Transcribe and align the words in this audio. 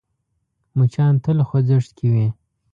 مچان 0.77 1.13
تل 1.23 1.37
خوځښت 1.47 1.91
کې 1.97 2.07
وي 2.13 2.27